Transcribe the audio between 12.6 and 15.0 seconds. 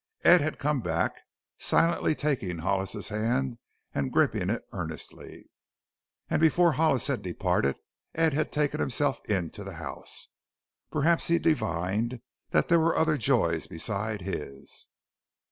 there were other's joys beside his.